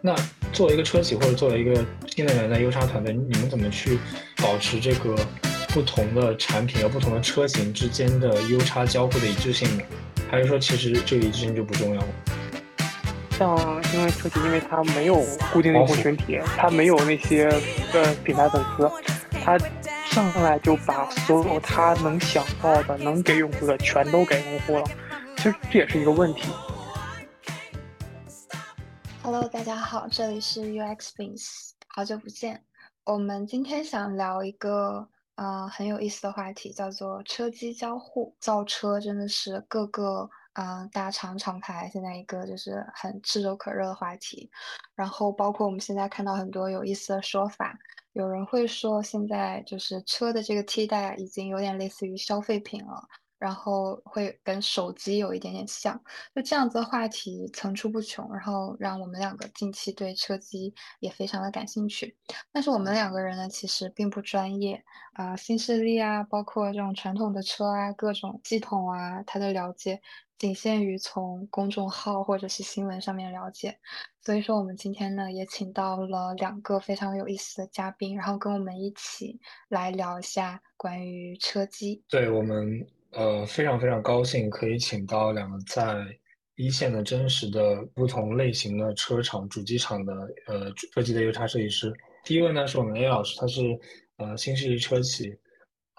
[0.00, 0.14] 那
[0.52, 3.98] 作为一个车企或者作为一个新能源的优差团队，你们怎么去
[4.36, 5.14] 保持这个
[5.68, 9.82] 不同的产品和不同的车型之间的优差交互的一致性呢？
[10.30, 12.08] 还是说其实这个一致性就不重要了？
[13.38, 13.56] 像
[13.94, 15.16] 因为车企，因为它没有
[15.52, 17.48] 固定用户群体，它没有那些
[17.92, 18.90] 呃品牌粉丝，
[19.44, 19.58] 它
[20.06, 24.84] 上来就把所有它能想到的能给用户的全都给用户了，
[25.36, 26.42] 其实这也是一个问题。
[29.30, 32.64] Hello，大家好，这里是 UX Beans，好久不见。
[33.04, 38.34] 我们今天想聊一个呃很有意思的话题，叫做车机交互。
[38.40, 44.50] 造车真的是各个啊大厂厂牌现在一个就是很炙手可热的话题。
[44.94, 47.78] 然后包括我们现在看到很多有意思的说法，
[48.14, 53.06] 有人会说现在就是车的这个替代已经有点类似于消费品了。
[53.38, 55.98] 然后会跟手机有一点点像，
[56.34, 62.16] 就这样子的话题层出不穷，然后让我们两个近期对车机也非常的感兴趣。
[62.52, 70.00] 但是我们两个人呢，其实并不专业啊，新势力啊，包括这种传统的车啊，各种系统啊，它的了解
[70.36, 73.78] 仅限于从公众号或者是新闻上面了解。
[74.20, 82.02] 所以说，我们今天呢也请到了两个非常有意思的嘉宾，然后跟我们一起来聊一下关于车机。
[82.08, 82.86] 对我们。
[83.12, 86.04] 呃，非常非常高兴可以请到两个在
[86.56, 90.12] 一线的真实的不同类型的车厂主机厂的
[90.46, 91.90] 呃车机的优差设计师。
[92.24, 93.62] 第一位呢是我们 A 老师，他是
[94.18, 95.34] 呃新势力车企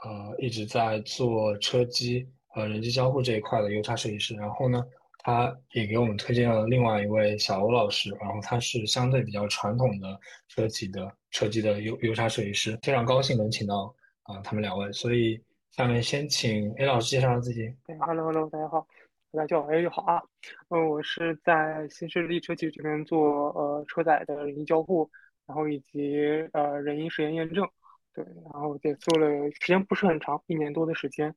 [0.03, 4.35] 呃一直在做车机和人机交互这一块的优差设计师。
[4.35, 4.85] 然后呢，
[5.23, 12.77] 他也给我们推荐了另外一位小欧老师，然后他是相对比较传统的车企的车机的优优差设计师。
[12.83, 13.91] 非常高兴能请到
[14.23, 15.41] 啊他们两位，所以。
[15.79, 17.73] 下面先请 A 老师介绍下自己。
[18.01, 18.85] Hello，Hello，大家好，
[19.31, 20.21] 大家叫我 A 就好啊。
[20.67, 25.09] 嗯，我是在新势力车企这边做呃车载的人机交互，
[25.47, 26.19] 然后以及
[26.51, 27.65] 呃人因实验验证，
[28.13, 31.33] 对，然后也做了时间不是很长，一年多的时间。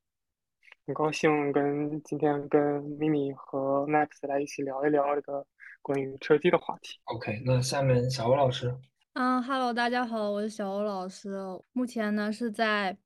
[0.89, 5.47] 很高兴跟今天跟 Mimi 和 Max 来一起聊一聊这个
[5.83, 6.99] 关于车机的话题。
[7.05, 8.77] OK，那下面小欧老师。
[9.13, 11.31] 嗯，Hello，大家好，我是小欧老师，
[11.73, 12.99] 目前呢是在。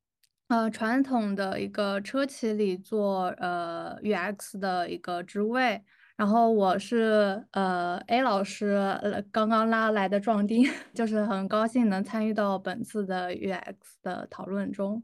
[0.49, 5.83] 呃，传统的一个车企里做呃 UX 的一个职位，
[6.17, 8.69] 然后我是呃 A 老师
[9.03, 10.65] 呃刚刚拉来的壮丁，
[10.95, 15.03] 就是很高兴能参与到本次的 UX 的讨论中。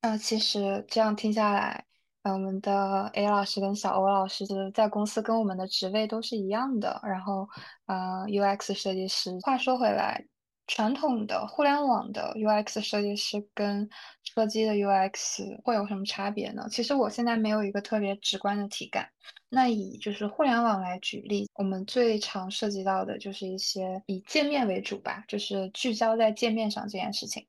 [0.00, 1.84] 呃，其实这样听下来，
[2.22, 7.46] 呃，我们的 A 老师跟小欧老师就是在公司跟我们的职位都是一样的，然后
[7.84, 9.38] 呃 UX 设计师。
[9.42, 10.24] 话说回来。
[10.68, 13.88] 传统的互联网的 UX 设计师跟
[14.22, 16.68] 车机的 UX 会有什么差别呢？
[16.70, 19.08] 其实我现在没有一个特别直观的体感。
[19.48, 27.46] 那以就是互联网来举例，我们最常涉及到的就是一些以界面为主吧，就是聚焦在界面上这件事情。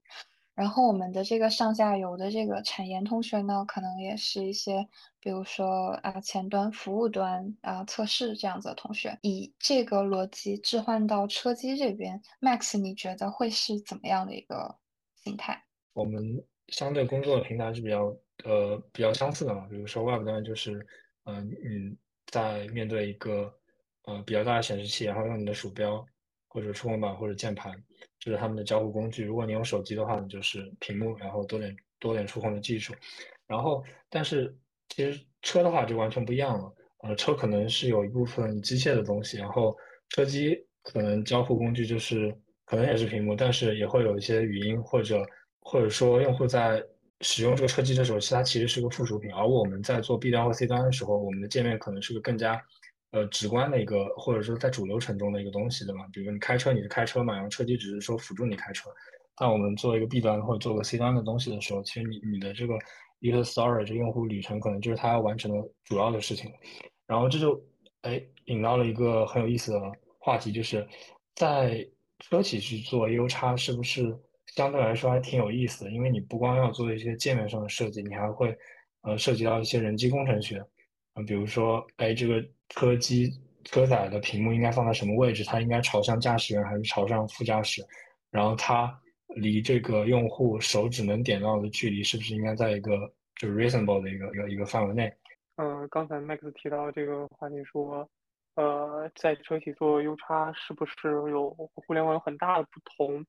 [0.59, 4.85] 然后我们的这个上下游的这个产研同学呢，可能也是一些，
[5.17, 14.75] 比如说啊前端、服务端啊测试这样子的同学，以这个逻辑置换到车机这边，Max，你觉得会是怎么样的一个
[15.23, 15.63] 心态？
[15.93, 16.21] 我们
[16.67, 20.85] 相对工作的平台是比较呃比较相似的嘛，比如说 Web 端就是，
[21.23, 23.49] 嗯嗯，在面对一个
[24.03, 26.05] 呃比较大的显示器，然后用你的鼠标
[26.49, 27.73] 或者触控板或者键盘。
[28.19, 29.23] 这是他们的交互工具。
[29.23, 32.93] 如果你用手机的话你，就是屏幕，然后多点多点触控的技术。
[33.47, 34.53] 然后，但是
[34.89, 36.73] 其实车的话就完全不一样了。
[37.01, 39.73] 呃，车可能是有一部分机械的东西，然后
[40.09, 42.35] 车机可能交互工具就是
[42.65, 45.25] 可能也是屏幕，但是也会有一些语音或者
[45.61, 46.83] 或者说用户在
[47.21, 49.31] 使用这个车机的时候，其它其实是个附属品。
[49.33, 52.61] 而我们在做 B 端或 C 端的时候，我们的界面可能是个更加。
[53.11, 56.07] 呃，直观的一个，或者说在主流程中的一个东西，对吧？
[56.13, 58.87] 比如你开车，你是开车嘛，然后车机只是说辅助你开车。
[59.41, 62.75] 那我们做一个 B 端或者做个 C 端的东西的时候，其实你你的这个
[63.21, 66.51] user story 这用户旅程，可能就是他要完成的主要的事情。
[67.07, 67.59] 然后这就
[68.01, 69.81] 哎引到了一个很有意思的
[70.19, 70.87] 话题，就是
[71.33, 71.83] 在
[72.19, 74.15] 车企去做 U 叉，是不是
[74.55, 75.91] 相对来说还挺有意思的？
[75.91, 78.55] 因为你不光要做一些界面上的设计，你还会
[79.01, 80.63] 呃涉及到一些人机工程学。
[81.13, 82.45] 啊，比如说哎这个。
[82.69, 83.29] 车机
[83.65, 85.43] 车载的屏幕应该放在什么位置？
[85.43, 87.83] 它应该朝向驾驶员还是朝向副驾驶？
[88.31, 88.97] 然后它
[89.35, 95.11] 离这个用户手指能点到的距离是不是应该在一个就是 reasonable 的一个一个一个范围内？
[95.57, 98.09] 嗯，刚才 Max 提到这个话题说，
[98.55, 103.23] 呃，在车企做 U 叉是不是有互联网有很大的不同？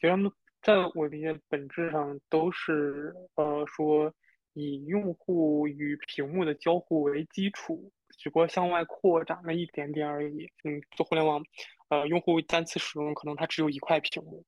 [0.00, 0.30] 其实他们
[0.60, 4.12] 在我理解本质上都是呃说
[4.54, 7.90] 以用户与屏幕的交互为基础。
[8.18, 10.50] 只不过向外扩展了一点点而已。
[10.64, 11.42] 嗯，做互联网，
[11.88, 14.44] 呃，用户单次使用可能它只有一块屏幕，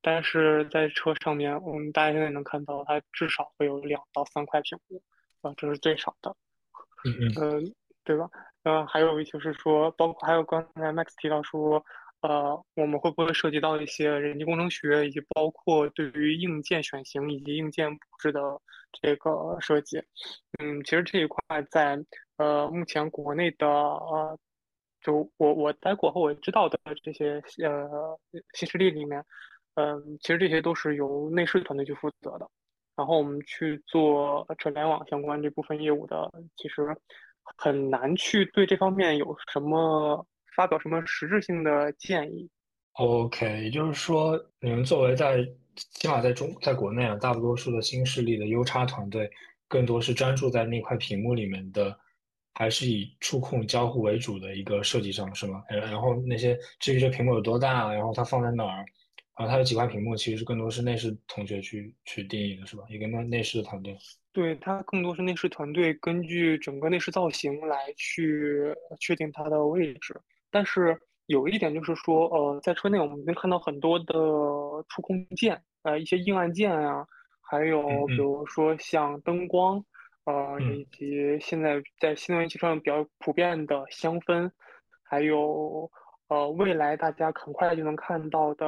[0.00, 5.02] 但是在车上面，我们大家现在能看到，它至少会有两到三块屏幕，
[5.42, 6.34] 啊，这是最少的。
[7.04, 7.74] 嗯嗯，
[8.04, 8.30] 对吧？
[8.62, 11.84] 呃，还有就是说，包括还有刚才 Max 提到说。
[12.20, 18.40] 呃，我们会不会涉及到一些人机工程学，以及包括对于硬件选型以及硬件布置的
[19.00, 20.02] 这个设计？
[20.58, 21.40] 嗯，其实这一块
[21.70, 21.96] 在
[22.38, 24.38] 呃目前国内的呃，
[25.02, 28.18] 就我我待过和我知道的这些呃
[28.54, 29.22] 新势力里面，
[29.74, 32.48] 嗯，其实这些都是由内饰团队去负责的。
[32.96, 36.96] 然后我们去做车联网相关这部分业务的，其实
[37.58, 40.26] 很难去对这方面有什么。
[40.56, 42.50] 发表什么实质性的建议
[42.94, 45.46] ？OK，也就是说，你们作为在
[45.76, 49.30] 起码在中在国内啊，大多数的新势力的 U 叉团队，
[49.68, 51.96] 更多是专注在那块屏幕里面的，
[52.58, 55.62] 还是以触控交互为主的一个设计上，是吗？
[55.70, 58.84] 然后那些至于这屏幕有多大，然后它放在哪儿，
[59.38, 62.82] 然后它有几块屏幕，其实更多是内饰同学去去定义的，是吧？
[62.88, 63.96] 一个内内饰的团队。
[64.32, 70.20] 对，它更多是内饰团队根据整个内饰造型来去确定它的位置。
[70.50, 74.14] 但是有一点就是说，呃，在车内我们能看到很多的
[74.88, 77.06] 触控键，呃，一些硬按键啊，
[77.40, 79.80] 还有比如说像灯光，
[80.28, 84.50] 呃，以及现在在新能源汽车上比较普遍的香氛，
[85.02, 85.90] 还有
[86.28, 88.66] 呃，未来大家很快就能看到的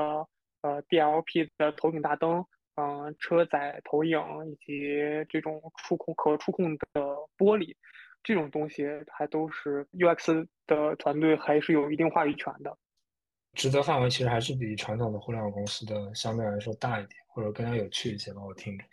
[0.63, 2.47] 呃，DLP 的投影大灯，
[2.77, 4.19] 嗯，车载投影
[4.51, 4.97] 以及
[5.29, 7.03] 这种触控可触控的
[7.37, 7.77] 玻璃。
[8.23, 12.75] 这种东西还都是 UX 的团队还是有一定话语权的，
[13.53, 18.43] 职责范围其实还是比传统的互联网公司的相对来说大一点，或者更加有趣一些吧。
[18.43, 18.85] 我听着，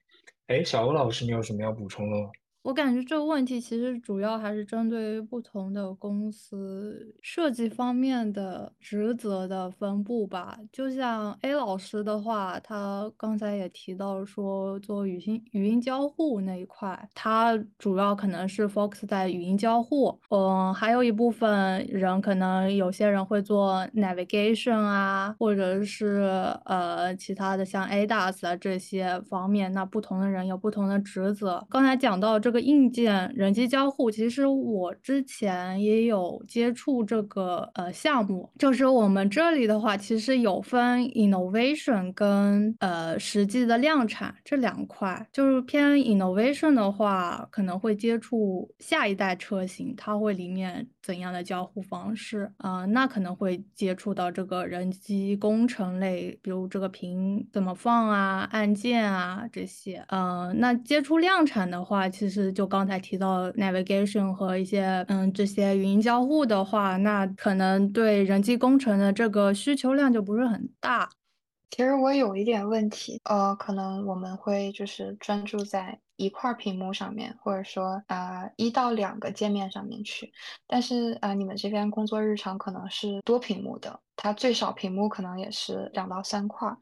[0.47, 2.29] 哎，小欧老师，你有什么要补充的吗？
[2.67, 10.59] 我感觉这个问题其实主要还是针对于不同的公司设计方面的职责的分布吧。
[10.69, 20.19] 就像 A 老师的话，他刚才也提到说做语音语音交互那一块，他主要可能是 focus 在语音交互。
[20.29, 29.71] 嗯，还有一部分人可能有些人会做 navigation 啊，或者是呃其他的像 ADAS 啊这些方面。
[29.71, 31.65] 那不同的人有不同的职责。
[31.69, 32.56] 刚才讲到这个。
[32.61, 38.49] 硬件人机交互，其实我之前也有接触这个呃项目。
[38.57, 45.27] 就是我们这里的话，其实有分 innovation 跟呃实际的量产这两块。
[45.31, 52.85] 就是偏 innovation 的话，可能会接触下一代车型，它会里面怎样的交互方式啊？
[52.85, 60.03] 那可能会接触到这个人机工程类，比如这个屏怎么放啊，按键啊这些。
[60.07, 62.46] 嗯，那接触量产的话，其实。
[62.51, 71.09] 就刚才提到 navigation 和一些嗯这些语音交互的话，那可能对人机工程的这个需求量就不是很大。
[71.69, 80.31] 其实我有一点问题，呃，可能我们会就是专注在一块屏幕上面，或者说啊一到两个界面上面去。
[80.65, 86.73] 但是啊，你们这边工作日常可能是多屏幕的，它最少屏幕可能也是两到三块。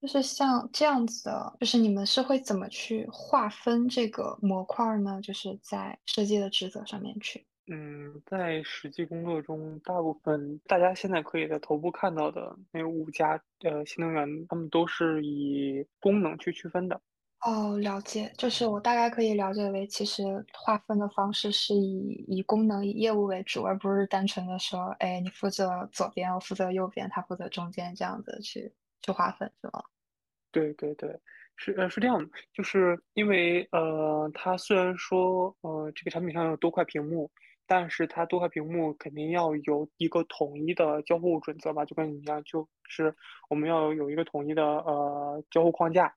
[0.00, 5.20] 就是像这样子的，就是你们是会怎么去划分这个模块呢？
[5.22, 7.46] 就是在设计的职责上面去。
[7.72, 17.00] 嗯，在实际工作中，大部分大家现在可以在头部看到的那五家呃新能源，他们都是以功能去区分的。
[17.42, 28.72] 哦，了解，就是我大概可以了解为，其实划分的方式是以以功能、以业务为主，而不是单纯的说，哎，你负责左边，我负责右边，他负责中间这样子去。
[29.02, 29.82] 去划分是吗？
[30.52, 31.20] 对对对，
[31.56, 37.30] 是呃是这样的，就是因为呃，它虽然说呃这个产品上有多块屏幕，
[37.66, 43.14] 但是它多块屏幕肯定要有一个统一的交互准则吧，就跟你一样，就是
[43.48, 46.12] 我们要有一个统一的呃交互框架，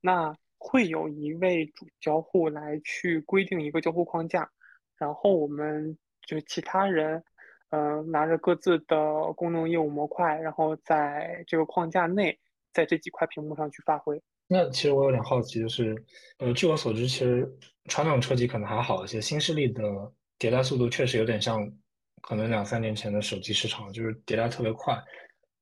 [0.00, 4.50] 那会有一位主交互来去规定一个交互框架，
[4.96, 7.22] 然后我们就其他人。
[7.70, 12.38] 嗯，拿着各自的功能业务模块，然后在这个框架内，
[12.72, 14.22] 在这几块屏幕上去发挥。
[14.48, 15.94] 那其实我有点好奇，就是，
[16.38, 17.50] 呃，据我所知，其实
[17.86, 19.82] 传统车企可能还好一些，新势力的
[20.38, 21.68] 迭代速度确实有点像，
[22.22, 24.96] 可能两三年前的手机市场，就是迭代特别快。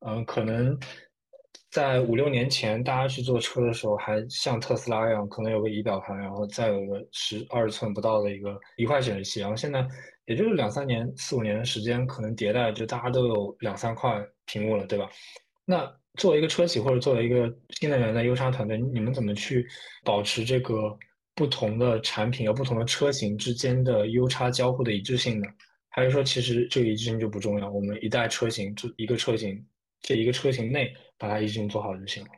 [0.00, 0.78] 嗯，可能
[1.70, 9.86] 在五六年前，大家去做车的时候，还像特斯拉一样，可能有个仪表盘，然后再有个十二寸不到的一个一块显示器，然后现在。
[10.26, 15.06] 也就是两三年、四五年的时间，可能迭代就大家都有两三块屏幕了，对吧？
[15.66, 19.68] 那作为一个车企或者作为一个新能源的优叉团队，你们怎么去
[20.02, 20.98] 保持这个
[21.34, 25.46] 不同的产品和不同的车型之间的优叉交互的一致性呢？
[25.90, 27.70] 还是说其实这个一致性就不重要？
[27.70, 29.62] 我们一代车型就一个车型，
[30.04, 32.30] 这一个车型内把它一致性做好就行了。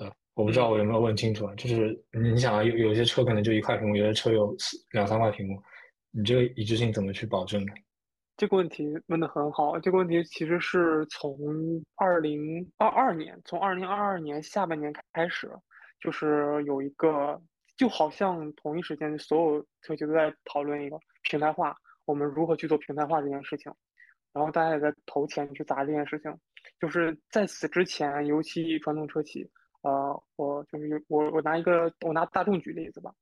[0.00, 1.54] 呃，我不知道我有没有问清楚啊？
[1.54, 4.52] 就是你想啊，有有些车可能就一块屏幕，有些车有
[4.90, 5.62] 两三块屏幕，
[6.10, 7.72] 你这个一致性怎么去保证呢？
[8.36, 9.78] 这个问题问得很好。
[9.78, 11.38] 这个问题其实是从
[11.94, 15.48] 二零二二年，从二零二二年下半年开始，
[16.00, 17.40] 就是有一个，
[17.76, 21.76] 就好像同一时间所有车企都在讨论一个平台化。
[22.04, 23.72] 我们如何去做平台化这件事情，
[24.32, 26.36] 然后大家也在投钱去砸这件事情。
[26.78, 29.50] 就是在此之前，尤其传统车企，
[29.82, 33.12] 呃，我就是我我拿一个我拿大众举例子吧。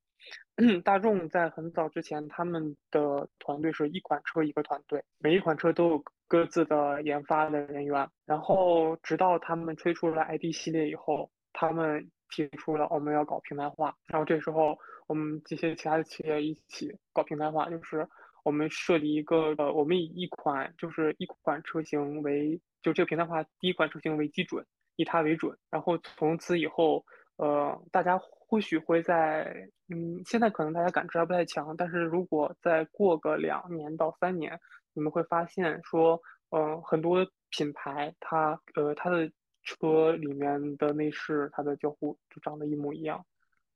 [0.83, 8.09] 大众在很早之前，他们的团队是一款车一个团队，每一款车都有各自的研发的人员。
[8.25, 13.95] 然后直到他们推出了 ID 系列以后，他们提出了我们要搞平台化。
[14.07, 18.07] 然后这时候我们这些其他的企业一起搞平台化，就是。
[18.45, 24.63] 我们设立一个呃，我们以一款就是一款车型为就这个平台化第一款车型为基准，
[24.97, 27.03] 以它为准，然后从此以后，
[27.37, 34.59] 呃，大家或许会在嗯，现在可能大家感知还不太强，但是如果再过个两年到三年，
[34.93, 36.21] 你们会发现说，
[36.51, 39.27] 呃，很多品牌它呃它的
[39.63, 43.25] 车里面的内饰、它的交互就长得一模一样，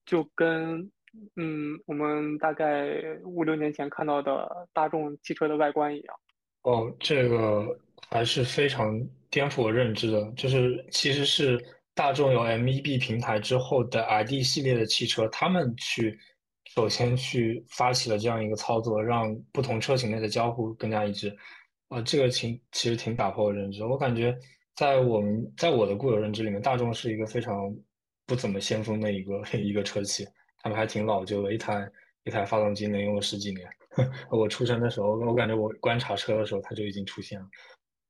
[0.06, 0.92] 就跟。
[1.36, 2.88] 嗯，我们大概
[3.24, 6.16] 五六年前看到的大众汽车的外观一样。
[6.64, 7.66] 哦，这个
[8.10, 9.00] 还是非常
[9.30, 10.32] 颠覆我认知的。
[10.38, 11.58] 就是其实是
[11.96, 16.18] 大众有 MEB 平台之后的 ID 系列的汽车，他们去
[16.76, 21.36] 首先去发起了这样一个操作，让不同车型内的交互更加一致。
[21.88, 23.84] 啊，这个挺其实挺打破我认知。
[23.84, 24.38] 我感觉
[24.76, 27.76] 在我们在我的固有认知里面，大众是一个非常
[28.28, 30.24] 不怎么先锋的一个 一个车企。
[30.62, 31.90] 他们还挺老旧的，一台
[32.24, 33.70] 一台发动机能用了十几年。
[34.30, 37.46] 我出生的时候，我感觉我观察车的时候，它就已经出现了。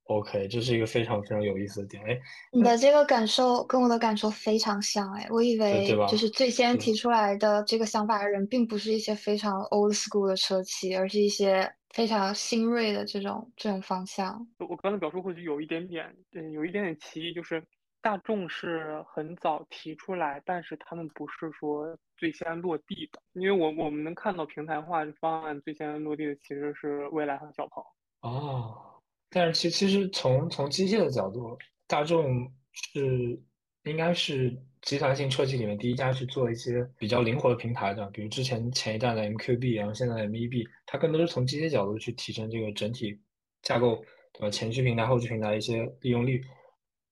[0.06, 2.04] OK，这是一个非常非常有意思的点。
[2.04, 2.20] 哎，
[2.52, 5.12] 你的这个感受跟我的感受非常像。
[5.14, 14.48] 哎，我以为就是最先提出来的这个想法的人，并不是一些非常 old school 的车企，而是一些非常新锐的这种这种方向。
[14.58, 17.64] 我刚才表述或许有一点点，嗯，有一点点歧义，就是。
[18.02, 27.84] 大众是很早提出来，但是他们不是说最先落地的，因为我我们能看到平台化方案最先落地的其实是蔚来和小鹏。
[28.22, 33.38] 哦，但是其其实从从机械的角度，大众是
[33.84, 43.20] 应该是集团性车企里面第一家去做一些比较灵活的平台的，比如之前前一代的 MQB，然后现在的 MEB，它更多是从机械角度去提升这个整体
[43.62, 44.02] 架构，
[44.32, 44.50] 对吧？
[44.50, 46.42] 前驱平台、后驱平台一些利用率。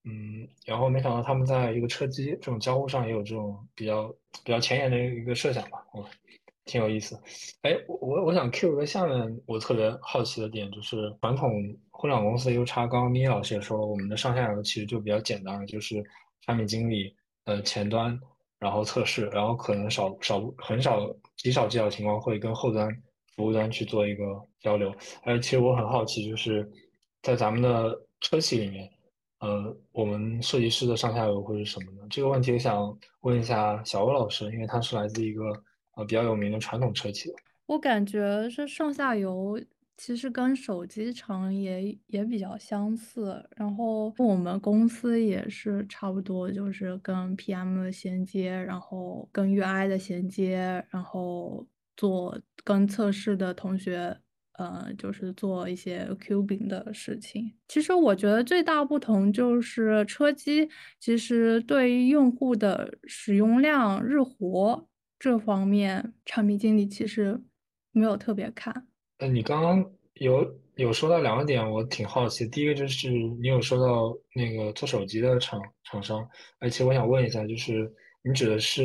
[0.10, 4.08] 嗯，然后没想到他们在一个车机这种交互上也有这种比较
[4.46, 6.06] 比较前沿的一个设想吧，哦，
[6.64, 7.20] 挺有意思。
[7.64, 11.52] 哎，我我想 Q 一个下面我特别好奇的点，就是传统
[11.92, 16.02] 互联网公司 U 叉，刚刚咪老师也说，我们的上下游其实就比较简单，就是
[16.46, 18.18] 产品经理呃前端，
[18.60, 22.90] 然后测试，然后可能少少很少极少极少情况会跟后端
[23.36, 24.96] 服务端去做一个交流。
[25.24, 26.66] 哎，其实我很好奇，就是
[27.22, 28.90] 在咱们的车企里面。
[29.40, 32.08] 呃，我们设计师的上下游会是什么呢？
[32.10, 35.44] 这个问题想问一下小欧老师，因为他是来自一个
[35.96, 37.32] 呃比较有名的传统车企。
[37.68, 39.62] 我感觉是上下游
[39.96, 51.66] 其实跟手机厂也也比较相似，然后我们公司也是差不多，就是跟 PM 的衔接，然后跟 UI 的衔接，然后
[51.96, 54.18] 做跟测试的同学。
[54.58, 57.54] 呃，就是做一些 Q 饼的事情。
[57.68, 60.68] 其实我觉得最大不同就是车机，
[61.00, 64.88] 其实对于用户的使用量、日活
[65.20, 67.40] 这方面，产品经理其实
[67.92, 68.88] 没有特别看。
[69.20, 72.48] 呃，你刚刚有有说到两个点，我挺好奇。
[72.48, 76.28] 第一个就是你有说到那个做手机的厂厂商，
[76.60, 77.92] 而且我想问一下，就是
[78.24, 78.84] 你指的是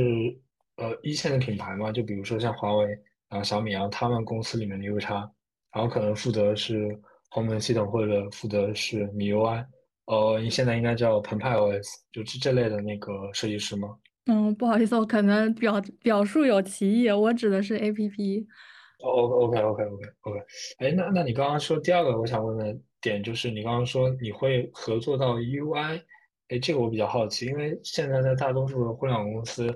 [0.77, 1.91] 呃一线的品牌吗？
[1.91, 2.99] 就比如说像华为
[3.29, 5.31] 啊、小米啊，他们公司里面的 U 叉。
[5.75, 6.89] 然后可能负责是
[7.31, 9.65] 鸿蒙系统，或者负责是米 UI，
[10.07, 13.89] 呃，你现在应该叫澎湃 OS，就是这类的那个设计师吗？
[14.27, 18.47] 嗯，不好意思，我可能表表述有歧义，我指的是 APP。
[19.03, 20.41] 哦，OK，OK，OK，OK。
[20.79, 26.01] 哎，那那你刚刚说第二个，我想问的点就是你刚刚说你会合作到 UI，
[26.49, 29.67] 哎，这个我比较好奇，因为现在在大多数的互联网公司。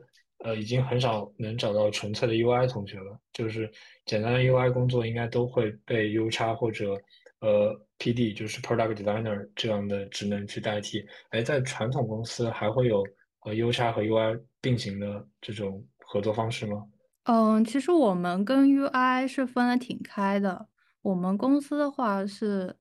[0.46, 3.18] 呃，已经很少能找到纯粹的 UI 同学了。
[3.32, 3.68] 就是
[4.04, 6.94] 简单的 UI 工作应该都会被 U 叉或者
[7.40, 11.04] 呃 PD，就是 Product Designer 这样的职能去代替。
[11.30, 13.04] 哎，在传统公司还会有
[13.40, 16.84] 和 U 叉和 UI 并行的这种合作方式吗？
[17.24, 20.68] 嗯，其实我们跟 UI 是分的挺开的。
[21.02, 22.76] 我们公司的话是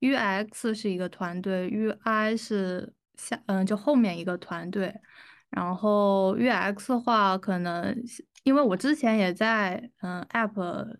[0.00, 4.94] UX 是一个团队，UI 是下嗯就后面一个团队，
[5.50, 7.96] 然后 UX 的话可能
[8.44, 10.96] 因为我之前也在嗯 App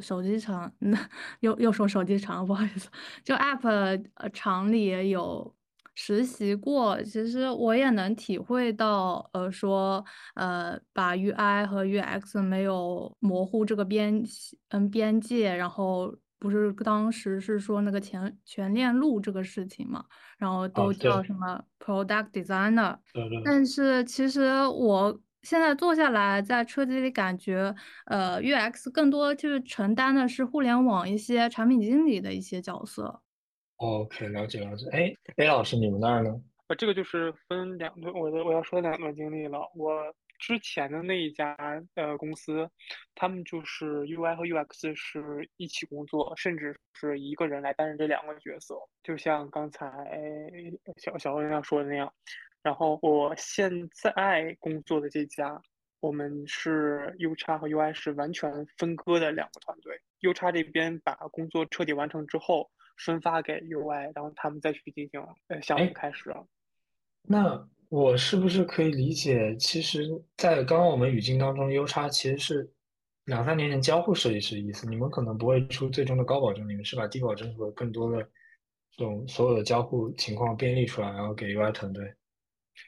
[0.00, 0.98] 手机厂，那
[1.40, 2.88] 又又说手机厂，不好意思，
[3.24, 5.54] 就 App 厂里也有。
[5.96, 10.02] 实习过，其实我也能体会到，呃，说，
[10.34, 14.22] 呃，把 UI 和 UX 没有模糊这个边，
[14.68, 20.04] 嗯，边界，然后不是当时是说那个全全链路这个事情嘛，
[20.38, 27.74] 然后都叫什么 Product Designer，对对但是其实我现在坐下来，在车机里感觉，
[28.06, 33.22] 呃，UX 更多就是承担的是互联网一些产品经理的一些角色。
[33.76, 34.88] OK，了解了解。
[34.90, 36.30] 哎，A 老师，你们那儿呢？
[36.68, 39.58] 呃，这个就是分两个，我的我要说两段经历了。
[39.74, 39.90] 我
[40.40, 41.56] 之前的那一家
[41.94, 42.68] 呃公司，
[43.14, 49.86] 他们就是 UI 和 UX 是一起工作，甚至是一个人来担任这两个角色，就像刚才
[50.96, 52.12] 小小欧要说的那样。
[52.62, 55.62] 然后我现在工作的这家，
[56.00, 60.00] 我们是 U 叉和 UI 是完全分割的两个团队。
[60.20, 62.70] U 叉这边把工作彻底完成之后。
[63.02, 66.36] 分发给 UI，然后他们再去进行呃项目开始。
[67.22, 72.72] 那我是不是可以理解，其实，在刚刚我们语境当中，U 叉其实是
[73.24, 74.88] 两三年前交互设计师的意思。
[74.88, 78.22] 你们可能不会出最终的高保真，你们是把低保真和更多的
[78.96, 82.14] 这种所有的交互情况便利出来，然后给 UI 团队。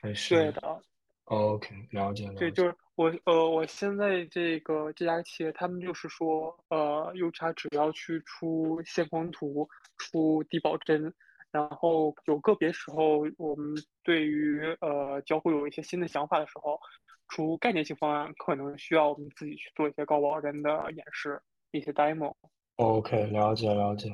[0.00, 0.80] 还是对的。
[1.24, 2.34] OK，了解了。
[2.34, 9.68] 对，就是我呃，我现在这个这家企业，他们就是说，呃，U 叉只要去出线框图。
[9.98, 11.14] 出低保真，
[11.52, 16.80] 然后有个别时候，我们对于呃交互有一些新的想法的时候，
[17.28, 21.40] 出概念性方案可能需要我们自己去做一些高保真的演示，
[21.70, 22.34] 一些 demo。
[22.76, 24.08] OK，了解了解，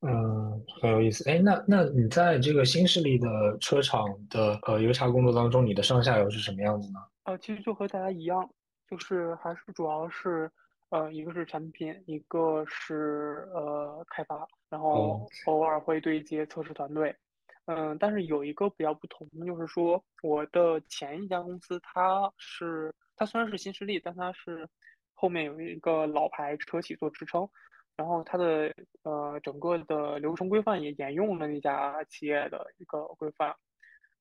[0.00, 1.28] 嗯，很有意思。
[1.28, 3.28] 哎，那那你在这个新势力的
[3.60, 7.00] 车厂的呃油查工作当中，你的上下游是什么样子呢？
[7.24, 8.48] 呃，其实就和大家一样，
[8.88, 10.50] 就是还是主要是。
[10.90, 17.14] 呃，一个是产品，一个是呃开发，然后偶尔会对接测试团队。
[17.66, 24.66] 嗯，但是有一个比较不同，就是说我的前一家公司，它是它虽然是新势力，但它是
[25.12, 27.46] 后面有一个老牌车企做支撑，
[27.94, 33.54] 然后它的呃整个的流程规范也沿用了那家企业的一个规范，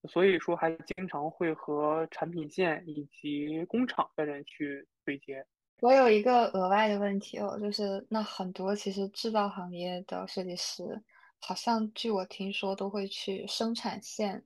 [0.10, 5.46] 所以说还经常会和产品线以及工厂的人去对接。
[5.82, 11.02] 我有一个额外的问题哦，就是那很多其实制造行业的设计师，
[11.40, 14.46] 好像据我听说都会去生产线，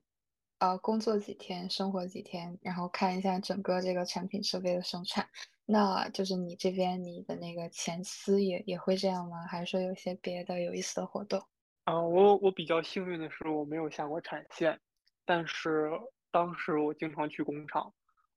[0.60, 5.28] 呃，工作几天，生活几天，然后看一下整个这个产品设备的生产。
[5.66, 9.46] 那就是你这边你的那个前司也也会这样吗？
[9.46, 11.44] 还是说有些别的有意思的活动？
[11.84, 14.80] 啊，我我比较幸运的是我没有下过产线，
[15.26, 15.92] 但是
[16.32, 17.94] 当时我经常去工厂。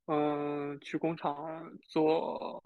[0.08, 2.62] 嗯，去工厂做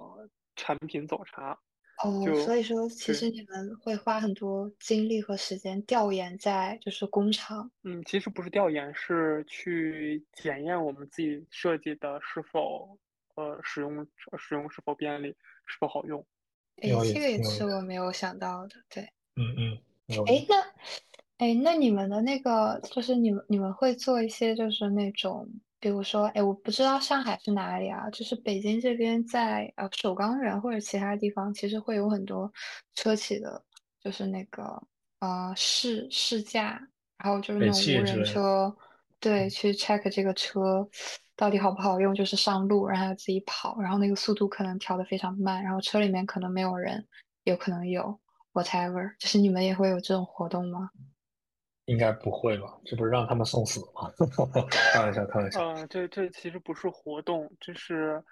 [0.54, 1.58] 产品走查。
[2.04, 7.70] 哦，所以说其实你们会花很多精力和时间调研在就是工厂。
[7.82, 12.96] 嗯，其实不是调研，是去检验我们自己设计的是否
[13.34, 14.06] 呃使用
[14.38, 15.28] 使用是否便利，
[15.66, 16.24] 是否好用。
[16.76, 18.76] 哎，这个也是我没有想到的。
[18.88, 19.02] 对，
[19.34, 19.78] 嗯嗯。
[20.26, 20.56] 哎，那
[21.38, 25.48] 哎那你们的那个就是你们你们会做一些就是那种。
[25.82, 28.08] 比如说，哎，我不知道上海是哪里啊？
[28.10, 32.48] 就是北京这边，在呃首钢园或者其他地方，其实会有很多
[32.94, 33.60] 车企的，
[34.00, 34.80] 就是那个
[35.18, 36.80] 呃试试驾，
[37.18, 38.72] 然后就是那种无人车，
[39.18, 40.88] 对，去 check 这个车
[41.34, 47.04] 到底好不好用，就是上路让它自己跑，然后那个速度可能调的非常慢，然后车里面可能没有人，
[47.42, 48.16] 有可能有
[48.52, 50.90] whatever，就是你们也会有这种活动吗？
[51.86, 52.78] 应该不会吧？
[52.84, 54.10] 这不是让他们送死吗？
[54.92, 55.60] 开玩笑，开玩笑。
[55.60, 58.22] 呃，这这其实不是活动，这是，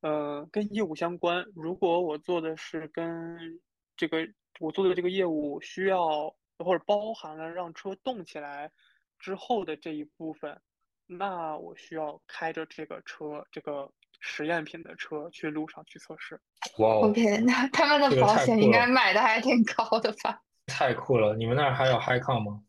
[0.00, 1.44] 呃，跟业务相关。
[1.54, 3.60] 如果我做的是跟
[3.96, 4.18] 这个
[4.60, 8.70] 我做的这个业务需要或者包含了让车动起来
[9.18, 10.60] 之后的这一部分，
[11.06, 16.40] 那我需要开着这个车，这个实验品的车去路上去测试。
[16.78, 20.40] 哇，OK，那他们的保险应该买的还挺高的吧？
[20.66, 21.34] 太酷了！
[21.34, 22.62] 你们那儿还有 HiCon 吗？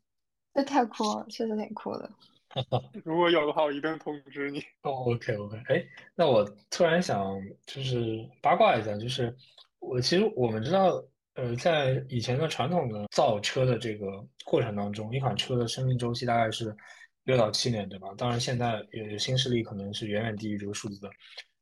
[0.54, 2.10] 这太酷了，确实挺酷的。
[3.06, 4.60] 如果有的话，我一定通知你。
[4.82, 5.58] 哦，OK OK。
[5.68, 5.84] 哎，
[6.16, 9.34] 那我突然想就是八卦一下，就是
[9.80, 11.02] 我其实我们知道，
[11.36, 16.76] 呃，在以前的传统的造车的这个过程当中，一款车的生命周期大概是
[17.24, 18.10] 六到七年，对吧？
[18.18, 21.10] 当然现在有新势力可能是远远低于这个数字的。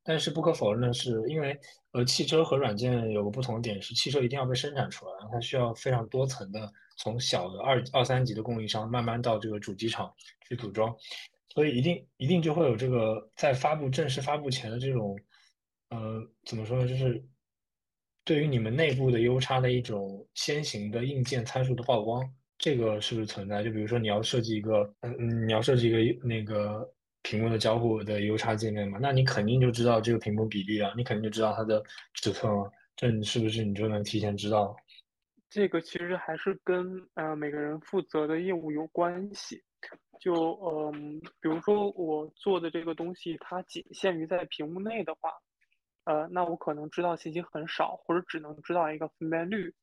[0.01, 1.55] 但是不可否认的是，因为
[1.91, 10.13] 呃，汽车和软件有个不同的点是，汽车一定要被生产出来，它需要非常多层的，从小的二二三级的供应商慢慢到这个主机厂
[10.47, 10.95] 去组装，
[11.55, 15.17] 所以一定一定就会有这个在发布正式发布前的这种，
[15.89, 17.19] 呃，怎么说呢，就是
[18.23, 22.23] 对于你们内部的优差的一种先行的硬件参数的曝光，
[22.59, 23.63] 这个是不是存在？
[23.63, 26.87] 就比如说你要设计一个，嗯嗯，你要设计一个那个。
[27.21, 31.83] 屏幕的交互的优差界面嘛，那你肯定就知道这个屏幕比例啊，你肯定就知道它的
[32.13, 34.73] 尺寸了，这你是不是你就能提前知道？
[35.49, 39.63] 这个其实还是跟呃每个人负责的业务有关系。
[40.19, 45.31] 就嗯，比如说我做的这个东西，它仅限于在屏幕内的话，
[46.03, 49.73] 呃，那我可能知道信息很少，或者只能知道一个分辨率。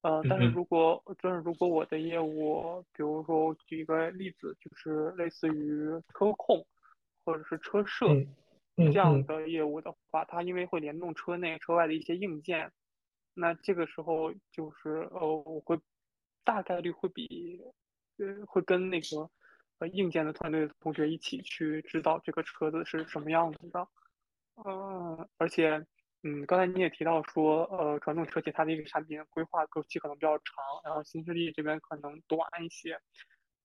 [0.00, 6.66] 呃，但是如果就是如果我的业务，比如说举一个例子，就是类似于车控
[7.24, 8.06] 或者是车摄
[8.76, 12.72] 这样的业务的话，它因为会联动车内车外的一些硬件，
[13.34, 15.78] 那这个时候就是呃，我会
[16.44, 17.60] 大概率会比
[18.18, 19.30] 呃会跟那个
[19.78, 23.88] 呃硬件的团队同学一起去知道这个车子是什么样子的，
[24.64, 25.84] 嗯，而且。
[26.24, 32.96] 嗯，刚才你也提到说，呃，传统车企它的一个产品规划周期可能比较长，然后新势力这边可能短一些。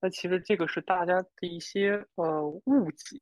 [0.02, 3.20] 那其实这个是大家的一些呃误解。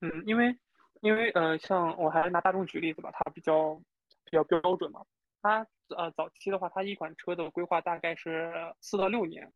[0.00, 0.58] 嗯，因为
[1.02, 3.76] 因为呃，像我还是拿大众举例子吧，它比较
[4.24, 5.04] 比较标准嘛。
[5.42, 9.52] 它呃早期的话，它一款车的规划大概是四到六年，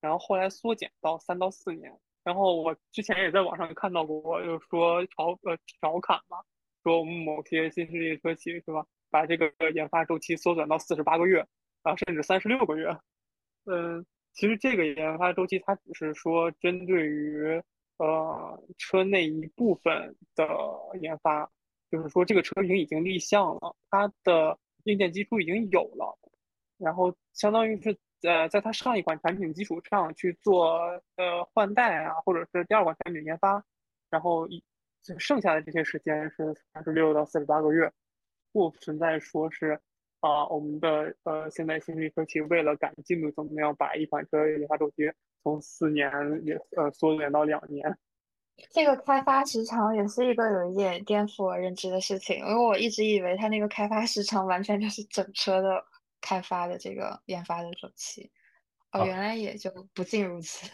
[0.00, 1.92] 然后后来缩减到三到四年。
[2.24, 6.38] 然后我之前也在网上看到过，就是说调呃调侃嘛。
[6.82, 11.44] 说我们某些新势力车企是吧，把这个研发周期缩短到四十八个月，
[11.82, 12.96] 啊，甚至三十六个月。
[13.64, 17.60] 嗯，其实这个研发周期它只是说针对于
[17.98, 20.46] 呃车内一部分的
[21.00, 21.50] 研发，
[21.90, 26.18] 就是说这个车型已经立项了，它的硬件基础已经有了，
[26.78, 30.78] 然后相当于是呃在它上一款产品基础上去做
[31.16, 33.64] 呃换代啊，或者是第二款产品研发，
[34.10, 34.64] 然后一。
[35.20, 37.92] 剩下的这些时间是三十六到四十八个月，
[38.50, 39.80] 不存在说是
[40.18, 45.08] 啊，我们的呃现在新势力车企为了赶进度，怎么样把一款车研发周期
[45.44, 46.10] 从四年
[46.44, 47.96] 也呃缩减到两年？
[48.70, 55.84] 这个开发时长也是一个有一点颠覆我认知的事情，因为我一直以为它那个开发时长完全就是整车的
[56.20, 58.30] 开发的这个研发的周期，
[58.92, 60.70] 哦，原来也就不尽如此。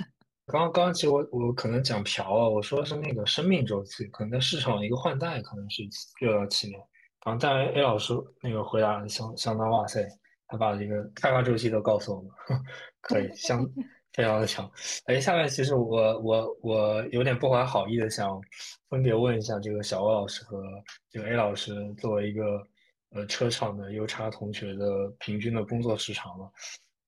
[0.46, 5.82] 刚 刚刚，其实我我可能讲瓢了，我说的是那个生命周期，可能在市场一个换代可能是
[6.20, 6.80] 六到七年。
[7.24, 10.04] 然后，但 A 老师那个回答相相当哇塞，
[10.48, 12.30] 他把这个开发周期都告诉我们，
[13.00, 13.64] 可以相
[14.12, 14.70] 非常的强。
[15.06, 18.40] 哎，下面其实我我我有点不怀好意的想
[18.88, 20.62] 分别问一下这个小欧老师和
[21.10, 22.66] 这个 A 老师，作为一个
[23.10, 26.52] 呃车厂的优差同学的平均的工作时长了。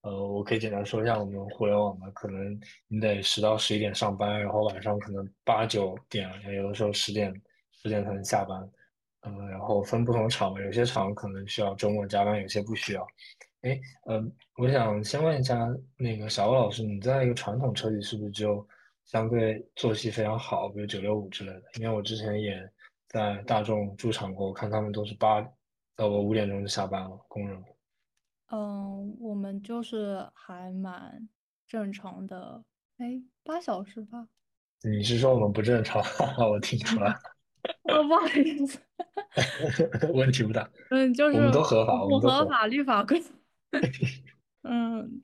[0.03, 7.33] 呃，我可以简单说一下我们互联网的，可能你得十到十一点上班，然后晚上可能八九点，有的时候十点
[7.73, 8.71] 十点才能下班。
[9.27, 13.07] 嗯，然后分不同厂，有些厂可能需要周末加班，有些不需要。
[13.64, 18.66] 哎，嗯，我想先问一下那个小欧老师，你在一个传统车企是不是就
[19.07, 21.62] 相对作息非常好，比如九六五之类的？
[21.81, 22.70] 因为我之前也
[23.09, 25.40] 在大众驻厂过，我看他们都是八
[25.96, 27.59] 到五点钟就下班了，工人。
[28.53, 31.27] 嗯，我们就是还蛮
[31.66, 32.62] 正常的，
[32.98, 34.29] 哎，八小时吧？
[34.83, 36.03] 你是说我们不正常？
[36.50, 37.11] 我听出来。
[37.85, 38.79] 哦，不好意思。
[40.12, 40.68] 问题不大。
[40.90, 43.22] 嗯，就是我们都合法，不合法律法规。
[44.63, 45.23] 嗯，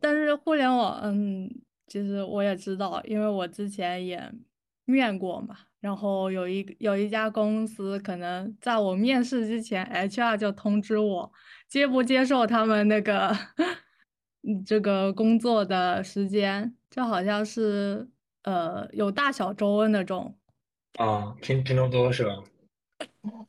[0.00, 1.50] 但是互联网，嗯，
[1.86, 4.32] 其实我也知道，因为我之前也
[4.84, 5.56] 面过嘛。
[5.80, 11.32] 然后有一有一家公司，可能在我面试之前，HR 就通知我。
[11.68, 13.32] 接不接受他们那个，
[14.66, 18.08] 这个工作的时间，就好像是
[18.42, 20.36] 呃有大小周那种。
[20.98, 22.42] 啊，拼拼多多是吧？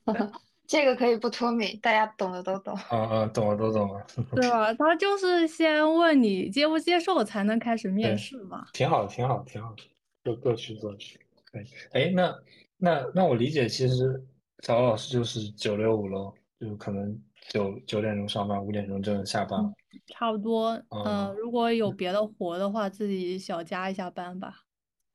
[0.69, 2.75] 这个可以不脱敏，大家懂的都懂。
[2.75, 4.05] 啊啊，懂了都懂了。
[4.35, 4.71] 对吧？
[4.75, 8.67] 他就是先问你接不接受，才能开始面试嘛。
[8.71, 9.75] 挺好，挺好，挺好，
[10.23, 11.19] 就各取所需。
[11.51, 11.65] 可以。
[11.91, 12.39] 哎，那
[12.77, 14.23] 那那我理解，其实
[14.59, 17.19] 小老师就是九六五喽，就可能。
[17.47, 19.59] 九九点钟上班，五点钟就能下班，
[20.05, 20.79] 差不多。
[20.89, 24.53] 嗯，如果有别的活的话，自己小加一下班吧。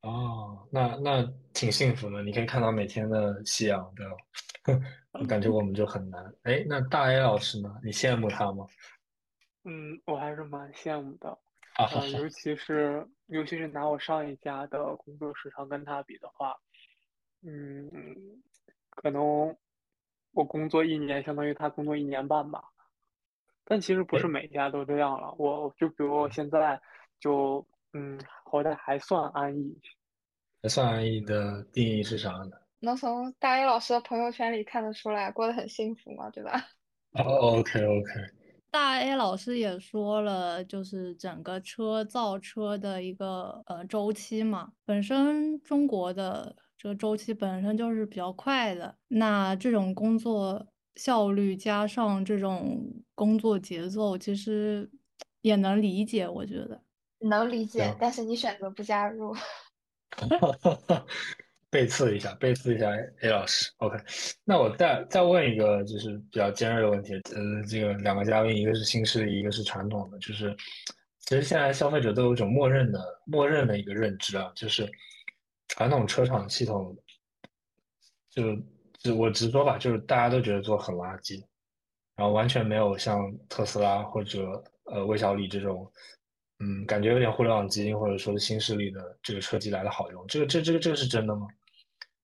[0.00, 4.12] 哦，那那挺幸福的，你可以看到每天的夕阳，对吧？
[5.12, 6.34] 我感觉我们就很难。
[6.42, 7.78] 哎，那大 A 老师呢？
[7.82, 8.66] 你羡慕他吗？
[9.64, 11.30] 嗯，我还是蛮羡慕的。
[11.74, 16.56] 啊，尤其是尤其是拿我上一家的工作时长跟他比的话，
[17.42, 17.90] 嗯。
[18.90, 19.56] 可能
[20.32, 22.62] 我工作一年，相当于他工作一年半吧。
[23.64, 25.32] 但其实不是每家都这样了。
[25.36, 26.80] 我就比如我现在
[27.18, 29.76] 就嗯，活得还算安逸。
[30.62, 32.56] 还算安逸的定义是啥呢？
[32.84, 36.52] 能从大 A 老师的朋友圈里看得出来，过得很幸福嘛，对吧？
[37.18, 38.10] 哦，OK OK。
[38.70, 50.66] 大 A 老师也说了，就是整个车造车的一个呃周期嘛，本身中国的这个周期本身就是比较快的，那这种工作
[50.96, 54.90] 效率加上这种工作节奏，其实
[55.42, 56.82] 也能理解，我觉得
[57.20, 59.32] 能理解，但是你选择不加入。
[61.74, 62.88] 背刺一下，背刺一下
[63.22, 63.68] A 老师。
[63.78, 63.98] OK，
[64.44, 67.14] 那我再再问一个就是比较尖锐的问题。
[67.34, 70.16] 呃，这个两个嘉宾，一个是新势力，一个是传统的。
[70.20, 70.56] 就是
[71.18, 74.88] 其实现在消费者都有一种默认的、默认的一个认知啊，就是
[75.66, 76.96] 传统车厂系统，
[78.30, 78.56] 就
[79.00, 81.42] 就我直说吧，就是大家都觉得做很垃圾，
[82.14, 85.90] 然后完全没有像特斯拉或者呃魏小李这种。
[86.60, 91.48] 嗯，感觉有点互联网基因或者说是新势力的这个车机来的好用，这个这这个这个是真的吗？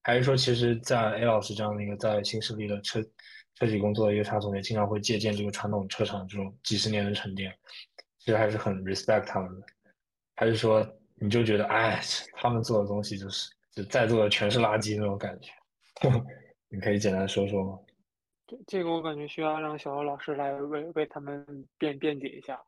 [0.02, 3.02] 还是说其实，在 A 老师这样的一个在新势力的车
[3.54, 7.54] 车企工作的一个插总，也经常会借鉴这个传统车厂这种几十年的沉淀，
[8.18, 9.66] 其实还是很 respect 他们的。
[10.36, 10.86] 还是说
[11.16, 12.00] 你就觉得，哎，
[12.32, 15.52] 他们做的东西就是就在座的全是垃圾那种感觉？
[16.72, 17.78] 你可以简单说说吗？
[18.46, 21.44] 这这个我感觉需要让小欧老师来为为他们
[21.76, 22.58] 辩辩解一下。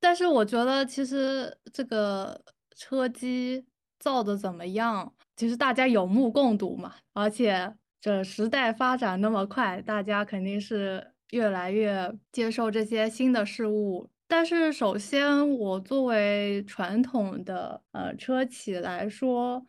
[0.00, 2.40] 但是我觉得，其实这个
[2.74, 3.66] 车机
[3.98, 6.92] 造的怎么样，其实大家有目共睹嘛。
[7.14, 14.10] 而且这时代发展那么快，大家肯定是越来越接受这些新的事物。
[14.28, 19.64] 但是首先，我作为传统的呃车企来说，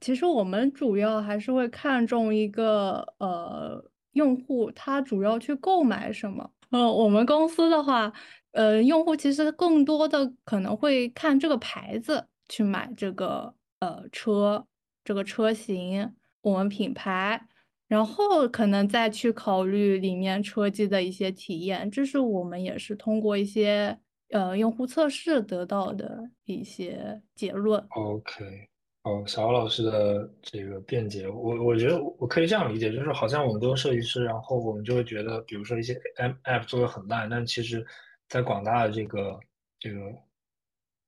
[0.00, 6.50] 其实我们主要还是会看重一个呃用户他主要去购买什么。
[6.70, 8.12] 呃，我们公司的话。
[8.52, 14.66] 呃，用户其实更多的可能会看这个牌子去买这个呃车，
[15.08, 17.40] 这个车型，我们品牌，
[17.86, 23.98] 然后可能再去考虑里面车机的一些体验，这是我们也是通过一些
[24.32, 27.82] 呃用户测试得到的一些结论。
[27.88, 28.68] OK，
[29.04, 35.98] 哦，小欧老师的这个辩解，我我觉得我可以这样理解，就是好像我们都是设计师，然后我们就会觉得，比如说一些
[36.44, 37.82] App 做的很烂，但其实。
[38.28, 39.40] 在广大的这个
[39.80, 40.00] 这个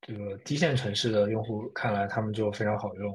[0.00, 3.14] 这个低线城市的用户看来，他们就非常好用，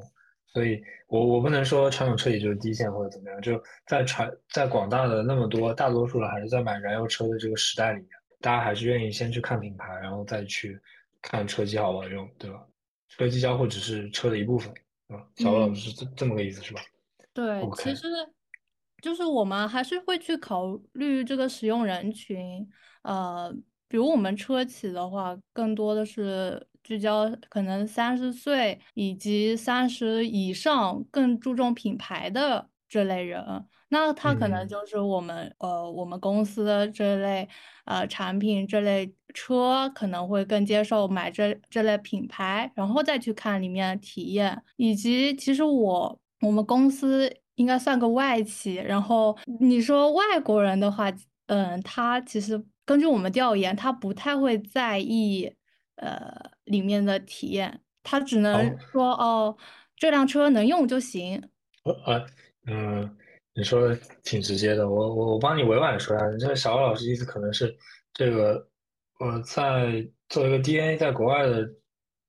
[0.56, 10.80] 所以我我不能说传统车企就是低线或者怎么样，就在传在广大的那么多大多数人还是在买燃油车的这个时代里面，大家还是愿意先去看品牌，然后再去
[11.22, 12.66] 看车机好不好用，对吧？
[13.10, 14.74] 车机交互只是车的一部分，
[15.10, 16.80] 啊，小老师是这这么个意思是吧？
[17.34, 18.08] 对，其实
[19.02, 22.66] 就是我们还是会去考虑这个使用人群，
[23.04, 23.54] 呃。
[23.88, 33.44] 比如我们车企的话，更多的是聚焦可能三十岁以及三十以上，更注重品牌的这类人。
[33.90, 37.50] 那他可能就是我们呃我们公司的这类
[37.86, 51.12] 呃产品这类车可能会更接受买这这类品牌，然后再去看里面的体验，以及其实我我们公司应该算个外企，然后你说外国人的话，
[51.48, 52.64] 嗯，他其实。
[52.88, 55.52] 根据我们调研，他不太会在意，
[55.96, 59.56] 呃，里面的体验，他只能说哦，
[59.96, 61.42] 这辆车能用就行。
[61.84, 62.26] 呃，
[62.68, 63.18] 嗯，
[63.54, 67.76] 你说的挺直接的，我我我帮你委婉说一下，这个小欧老师意思可能是
[68.14, 68.68] 这个，
[69.20, 71.68] 我在做一个 DNA，在国外的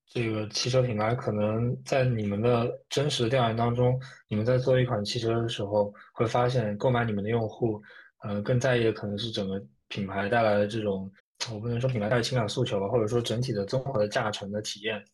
[0.07, 7.83] 这个汽车品牌，可能在你们的真实的调研当中，你们在做一款汽车的时候，会发现购买你们的用户，
[8.23, 9.61] 呃，更在意的可能是整个。
[9.89, 11.09] 品牌带来的这种，
[11.53, 15.05] 我不能说品牌带来情感诉求吧，或者说整体的综合的驾乘的体验。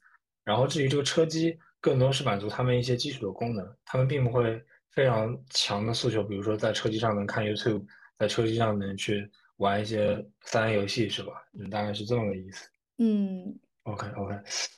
[0.44, 7.85] 然后至于这个车机，更多是满足他们一些基础的功能，他们并不会非常强的诉求，比如说在车机上能看 YouTube，
[8.18, 11.32] 在车机上能去玩一些三 A 游戏，是吧？
[11.58, 12.68] 嗯，大概是这么个意思。
[12.98, 14.35] 嗯，OK OK，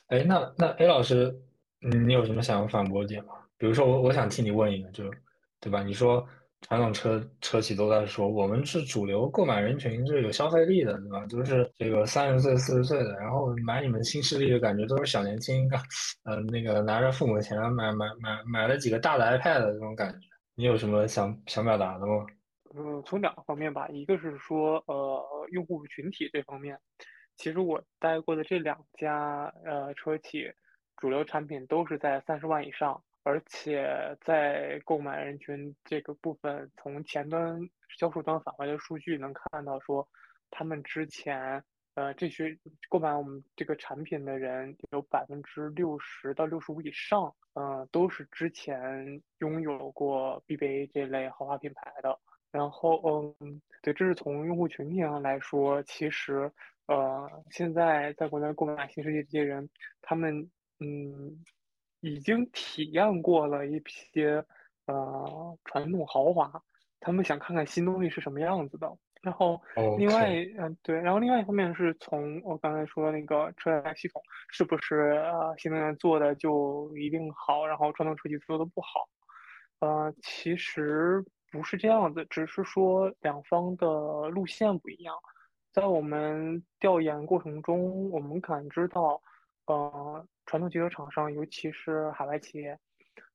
[0.07, 1.33] 哎，那那 A 老师，
[1.81, 3.33] 嗯，你有什么想要反驳点吗？
[3.57, 5.09] 比如说我我想替你问一个，就
[5.59, 5.83] 对吧？
[5.83, 6.27] 你说。
[6.67, 11.23] 传统车车企都在说，我们是主流购买人群，是有消费力的，对吧？
[11.27, 15.69] 就是这个三十岁、四十岁的，然后买你们新势力的感觉都是小年轻，
[16.23, 20.27] 呃，那个拿着父母的钱买买买买了几个大的 iPad 的这种感觉。
[20.55, 22.25] 你有什么想想表达的吗？
[22.75, 26.75] 嗯，从两个方面吧，一个是说，呃，用户群体这方面，
[27.37, 30.51] 其实我待过的这两家呃车企，
[30.97, 32.99] 主流产品都是在三十万以上。
[33.25, 37.59] 而且在购买人群这个部分，从前端
[37.97, 40.07] 销售端返回的数据能看到说，
[40.51, 41.63] 他们之前
[41.95, 42.55] 呃这些
[42.87, 52.19] 购买我们这个产品的人有百分之六十到六十五以上，嗯，都是之前拥有过 BBA 这类豪华品牌的。
[52.51, 56.51] 然后，嗯，对，这是从用户群体上来说，其实，
[56.85, 59.67] 呃，现在在国内购买新世界这些人，
[60.03, 60.47] 他们，
[60.79, 61.43] 嗯。
[62.05, 64.45] 已经体验过了一些
[64.85, 66.61] 呃传统豪华，
[66.99, 68.95] 他们想看看新东西是什么样子的。
[69.23, 69.59] 然后
[69.97, 79.09] 另外，嗯，对，然后另外一方面是从我刚才说的那个车载系统是不是呃新能源做的就一定好，然后传统车企做的不好？
[79.79, 83.87] 呃，其实不是这样子，只是说两方的
[84.29, 85.15] 路线不一样。
[85.73, 89.19] 在我们调研过程中，我们感知到。
[89.67, 92.77] 呃，传统汽车厂商，尤其是海外企业，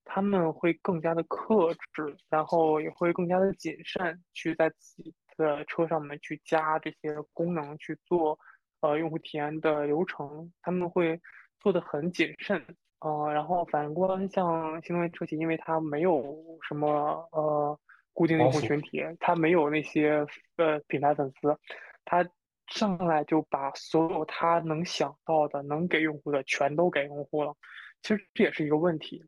[0.05, 8.39] 他们会更加的克制，然后也会更加的谨慎，去在自己的车上面去加这些功能，去做
[8.81, 11.21] 呃用户体验的流程，他们会
[11.59, 12.65] 做的很谨慎。
[13.01, 17.79] 呃，然后反观像新能源车企，因为它没有什么呃
[18.13, 21.59] 固定的用户群体，它没有那些呃品牌粉丝，
[22.05, 22.25] 它。
[22.71, 27.55] 上来就把所有他能想到的、能给用户的全都给用户了，
[28.03, 29.23] 其实这也是一个问题。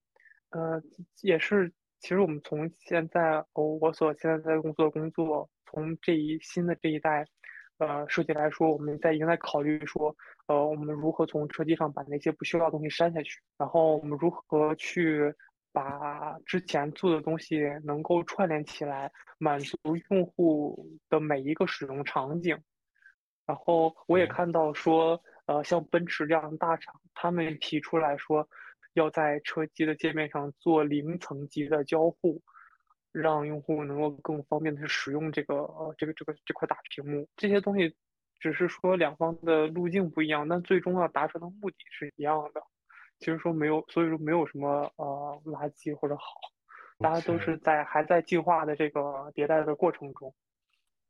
[0.50, 0.80] 呃，
[1.22, 7.26] 也是，其实我们从现在我我所现在在工作的工作，从这一新的这一代，
[7.78, 10.14] 呃，设计来说，我们在已经在考虑说，
[10.46, 15.34] 呃，我们如何从车机上把那些不需要的东西删下去，然后我们如何去
[15.72, 19.76] 把之前做的东西能够串联起来，满足
[20.10, 22.56] 用户的每一个使用场景。
[23.52, 28.48] 然后我也看到说，呃，像奔驰这样的大厂，他们提出来说，
[28.94, 32.40] 要在车机的界面上做零层级的交互，
[33.12, 37.28] 让用户能够更方便的去使用这个呃这个这个这块大屏幕。
[37.36, 37.94] 这些东西
[38.40, 42.62] 只是说两方的路径不一样，但最终要达成的目的是一样的。
[43.18, 46.24] 其实说没有，所以说没有什么呃垃圾或者好，
[47.00, 50.34] 大家都是在还在进化的这个迭代的过程中。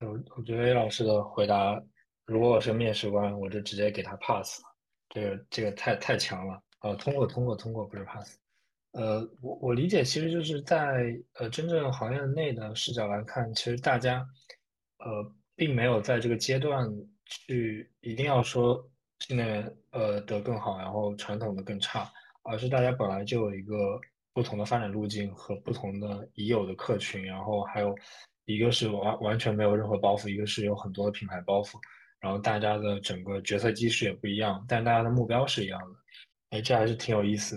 [0.00, 1.81] 我我觉得 A 老师的回答。
[2.26, 4.68] 如果我是面试官，我就直接给他 pass 了。
[5.08, 6.62] 这个这个太太强了。
[6.80, 8.38] 呃，通过通过通过不是 pass。
[8.92, 14.26] 呃，我我理解其实就是在呃真正行业内的视角来看，其实大家
[14.98, 16.87] 呃并没有在这个阶段
[17.24, 18.82] 去一定要说
[19.20, 22.11] 新能源呃的更好，然后传统的更差，
[22.42, 24.00] 而是大家本来就有一个
[24.32, 27.94] 不同的发展路径和不同的已有的客群，然后还有
[28.44, 31.78] 一个是完完全没有任何包袱，一个是有很多的品牌包袱。
[32.22, 35.87] 然后大家的整个决策机制也不一样，但大家的目标是一样的。
[36.50, 37.56] 哎，这还是挺有意思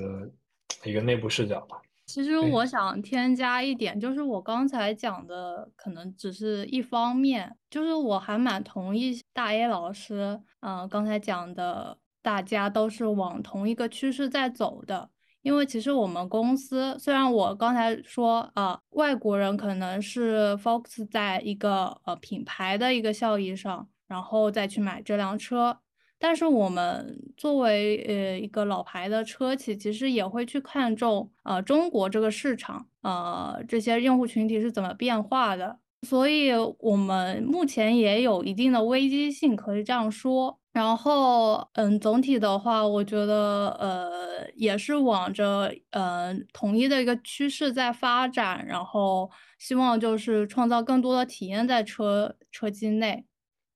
[0.82, 1.80] 的一个内部视角吧。
[2.08, 15.10] 其实我想添加一点，就是我刚才讲的可能只是一方面，就是我还蛮同意大 A 老师，嗯，刚才讲的，大家都是往同一个趋势在走的。
[15.42, 23.88] 因为其实我们公司虽然我刚才说啊，外国人可能是 focus 在一个呃品牌的一个效益上。
[24.08, 25.80] 然后再去买这辆车，
[26.18, 40.60] 但是我们作为呃一个老牌的车企，其实也会去看重呃中国这个市场，呃这些用户群体是怎么变化的，所以我们目前也有一定的危机性，可以这样说。
[40.72, 53.26] 然后嗯，总体的话，我觉得呃也是往着呃统一的一个趋势在发展，然后希望就是创造更多的体验在车车机内。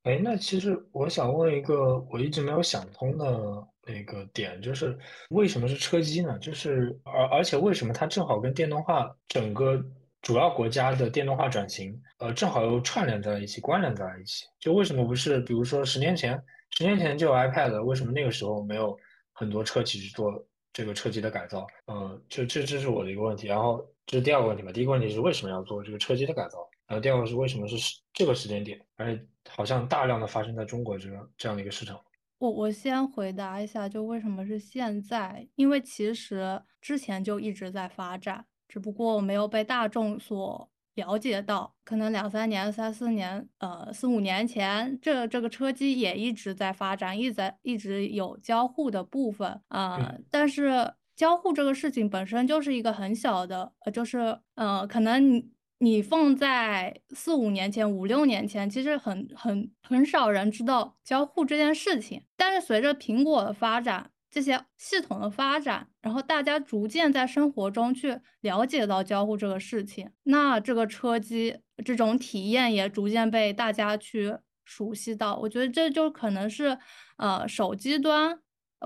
[0.04, 4.98] 哎，那其实我想问一个我一直没有想通的那个点，就是
[5.30, 6.40] 为什么是车机呢？
[6.40, 9.84] 就是而而且为什么它正好跟电动化整个
[10.22, 14.46] 主要国家的电动化转型，呃，正好又串联在一起、关联在一起？
[14.60, 16.42] 就为什么不是比如说十年前，
[16.78, 18.98] 十年前就有 iPad，为什么那个时候没有
[19.34, 20.34] 很多车企去做
[20.72, 21.68] 这个车机的改造？
[21.88, 23.48] 嗯，这这这是我的一个问题。
[23.48, 24.72] 然后这是第二个问题吧？
[24.72, 26.60] 第一个问题是为什么要做这个车机的改造？
[26.90, 27.76] 然后第二个是为什么是
[28.12, 32.02] 这个时间点，而且好像大量的发生在中国这个这样的一个市场。
[32.40, 35.48] 我我先回答一下，就为什么是现在？
[35.54, 41.76] 因为其实之前就一直在发展，只不过没有被大众所了解到。
[41.84, 50.16] 可能两三年、三四年，呃，四五年前，这这个车机也一直在发展，一直在一直有交互的部分啊。
[50.32, 55.48] 但是交互这个事情本身就是一个很小的，呃，就是呃，可能。
[55.80, 62.24] 你放在四五年前、五六年前，其实很很很少人知道交互这件事情。
[62.36, 75.38] 但是随着苹果的发展，这些系统的发展，然后大家逐渐在生活中去了解到交互这个事情，那这个车机这种体验也逐渐被大家去熟悉到。
[75.38, 76.78] 我觉得这就可能是，
[77.18, 78.40] 呃，手机端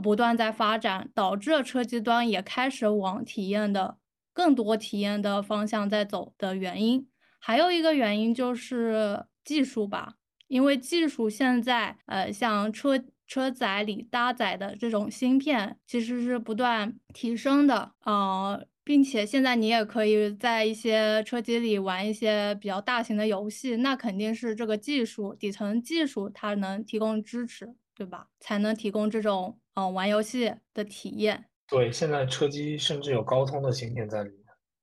[0.04, 3.98] 不断在发展，导致了车机端也开始往体验的
[4.34, 7.08] 更多体验的方向在走的原因。
[7.40, 10.16] 还有一个原因就是技术吧，
[10.48, 13.04] 因为技术现在，呃，像车。
[13.26, 28.28] 车载里搭载的这种芯片其实是不断提升的，呃，并且现在你也可以在一些车机里玩一些比较大型的游戏，那肯定是这个技术底层技术它能提供支持，对吧？
[28.40, 31.46] 才能提供这种嗯玩游戏的体验。
[31.74, 34.40] 对，现在车机甚至有高通的芯片在里面，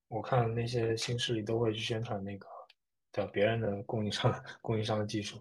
[0.09, 2.45] 我看那些新势力都会去宣传那个
[3.13, 5.41] 的别人的供应商供应商的技术。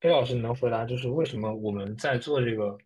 [0.00, 2.76] A 老师能回答，就是为什么我们在做这个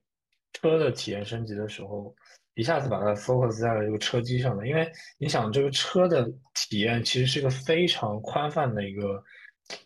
[0.52, 2.14] 车的体验升级的时候，
[2.54, 4.64] 一下子把它 focus 在了这个车机上呢？
[4.64, 4.88] 因为
[5.18, 9.24] 你想，这个车的体验其实是一个非常宽泛的一个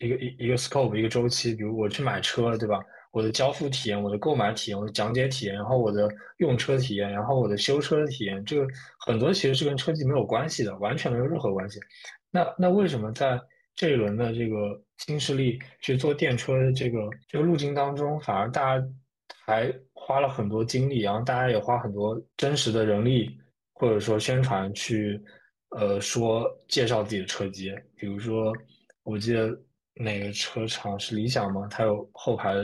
[0.00, 1.54] 一个一一个 scope 一个周期。
[1.54, 2.78] 比如我去买车，对吧？
[3.18, 8.64] 我的交付体验，我的购买体验，我的讲解体验，然后我的用车体验，然后我的修车的体验，这个
[9.00, 11.80] 很多其实是跟车机没有关系的，完全没有任何关系。
[12.30, 13.40] 那那为什么在
[13.74, 18.86] 这一轮的这个新势力去做电车的这个这个路径当中，反而大家
[19.44, 23.36] 还花了很多精力，然后大家也花很多真实的人力，
[23.74, 25.20] 或者说宣传去，
[25.70, 27.74] 呃，说介绍自己的车机。
[27.96, 28.52] 比如说，
[29.02, 29.58] 我记得
[29.98, 31.66] 哪个车厂是理想吗？
[31.70, 32.54] 它有后排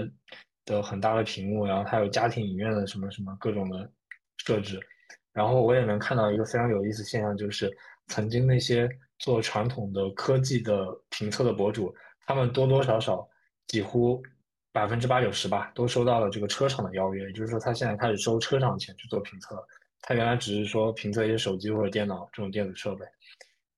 [0.64, 3.91] 的很大的屏幕，然后它有家庭影院的什么什么各种的
[4.39, 4.80] 设置。
[5.32, 7.70] 然后我也能看到一个非常有意思现象，就是
[8.07, 8.89] 曾经那些。
[9.20, 11.95] 做传统的科技的评测的博主，
[12.26, 13.26] 他们多多少少
[13.68, 14.20] 几乎
[14.72, 17.22] 百分之八九十吧，都收到了这个车厂的邀约。
[17.22, 19.57] 也就是说，他现在开始收车厂钱去做评测。
[20.03, 23.07] 他原来只是说评测一些手机或者电脑这种电子设备。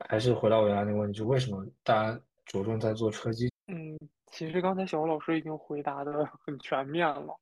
[0.09, 3.53] 还是回到我原来那个问题，就为什么大家着重在做车机？
[3.67, 7.39] 嗯，其实刚才小欧老师已经回答的很 全面了。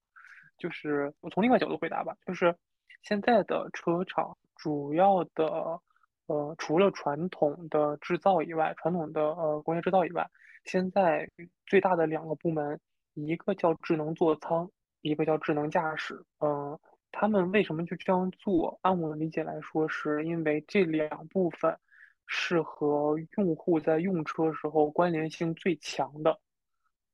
[0.58, 2.54] 就是我从另外角度回答吧，就是
[3.02, 5.80] 现在的车厂主要的。
[6.26, 10.26] 呃，除了传统的制造以外，传统的呃工业制造以外，
[10.64, 11.28] 现在
[11.66, 12.80] 最大的两个部门，
[13.12, 14.66] 一个叫智能座舱，
[15.02, 16.18] 一个叫智能驾驶。
[16.40, 16.78] 嗯，
[17.12, 18.78] 他们为什么就这样做？
[18.80, 21.78] 按我的理解来说，是因为这两部分
[22.26, 26.40] 是和用户在用车时候关联性最强的。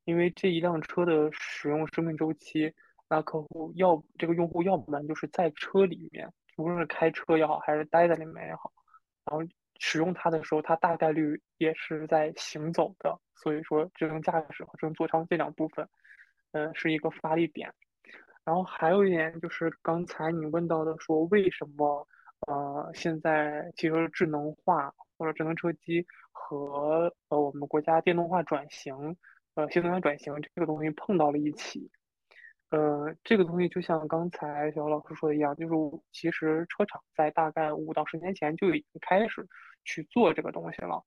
[0.04, 2.74] 因为这一辆车的使用生命周期，
[3.08, 8.72] 那客户要这个用户要不然就是在车里面，无论是开车也好，还是待在里面也好。
[9.24, 9.46] 然后
[9.78, 15.86] 使用它的时候，它大概率也是在行走的，所以说智能驾驶和智能座舱这两部分，
[16.52, 17.72] 嗯，是一个发力点。
[18.42, 22.08] 然后还有一点就是刚才你问到的，说为什么
[22.46, 29.16] 呃现在其实智能化或者智能车机和呃我们国家电动化转型，
[29.54, 31.90] 呃新能源转型这个东西碰到了一起。
[32.70, 35.74] 呃，这个东西就像刚才小老师说的一样，就是
[36.12, 39.44] 其实车厂在大概五到十年前就已经开始
[39.84, 41.04] 去做这个东西了，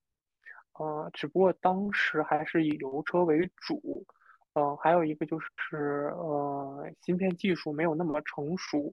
[0.78, 4.04] 呃，只不过当时还是以油车为主，
[4.52, 8.92] 呃，还有一个就是呃，芯片技术没有那么成熟，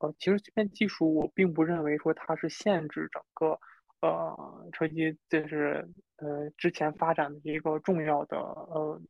[0.00, 3.58] 呃，其实芯片技术我并不认为说它是限制整个
[4.00, 9.00] 呃车机就是呃之前发展的一个重要的呃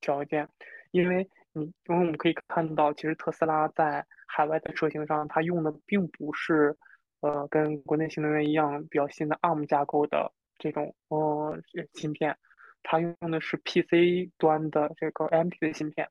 [0.00, 0.48] 条件，
[0.92, 1.28] 因为。
[1.58, 6.76] 嗯，因为我们可以看到，其实特斯拉在海外的车型上，它用的并不是，
[7.20, 11.58] 呃，跟国内新能源一样比较新的 ARM 架构的这种呃
[11.94, 12.36] 芯片，
[12.82, 16.06] 它用的是 PC 端的这个 AMD 的芯片。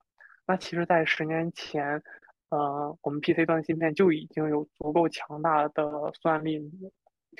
[0.47, 2.01] 那其实，在十年前，
[2.49, 6.61] 呃，我们 PC 端芯片就已经有足够强大的算力，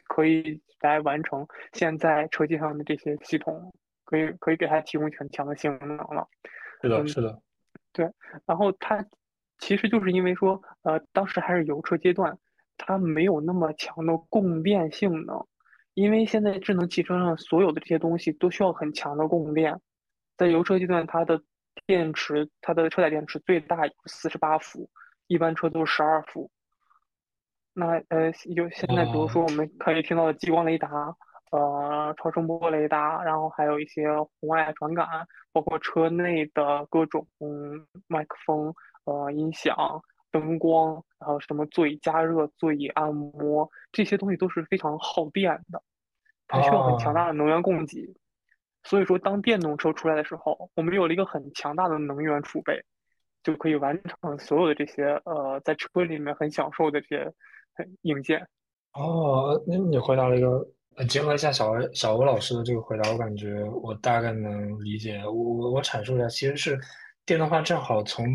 [0.07, 6.27] 可以来完成现在车机上的这些系统，可以可以给它提供很强的性能了。
[6.81, 7.41] 是的，是的。
[7.93, 8.11] 对，
[8.45, 9.05] 然后它
[9.57, 12.37] 其实就是因为说，呃，当时还是油车阶段，
[12.77, 15.45] 它没有那么强的供电性能，
[15.93, 19.79] 因为现在智能汽车上所有的这些东西都需要很强的供电，
[20.35, 21.41] 在油车阶段，它的
[21.85, 24.89] 电池，它的车载电池最大有四十八伏，
[25.27, 26.49] 一般车都是十二伏。
[27.73, 31.15] 那呃，有现在比如说我们可以听到的激光雷达。
[31.51, 35.07] 呃，超声波雷达，然后还有一些红外传感，
[35.53, 38.73] 包括车内的各种嗯麦克风、
[39.05, 39.77] 呃音响、
[40.31, 45.81] 灯光，然后什么座椅加热、座椅按摩，这些东西都是非常耗电的，
[46.47, 48.13] 它需要很强大的能源供给。
[48.85, 52.81] 所以说，当电动车出来的时候，我们有了一个很强大的能源储备，
[53.43, 57.33] 就可以完成所有的这些呃在车里面很享受的这些
[58.03, 58.47] 硬件。
[58.93, 60.65] 哦，那你回答了一个，
[61.09, 65.17] 结合一下小小吴老师的这个回答，我感觉我大概能理解。
[65.25, 66.79] 我我我阐述一下，其实是
[67.25, 68.25] 电动化正好从